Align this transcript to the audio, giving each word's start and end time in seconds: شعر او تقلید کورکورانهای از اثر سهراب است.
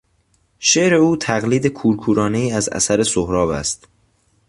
شعر 0.59 0.93
او 0.95 1.17
تقلید 1.17 1.67
کورکورانهای 1.67 2.51
از 2.51 2.69
اثر 2.69 3.03
سهراب 3.03 3.49
است. 3.49 3.87